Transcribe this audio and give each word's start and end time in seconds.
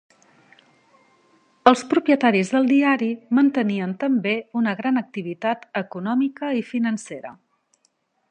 Els 1.71 1.83
propietaris 1.91 2.49
del 2.55 2.69
diari 2.71 3.09
mantenien 3.39 3.93
també 4.05 4.33
una 4.61 4.75
gran 4.81 4.97
activitat 5.03 5.69
econòmica 5.83 6.53
i 6.63 6.67
financera. 6.73 7.35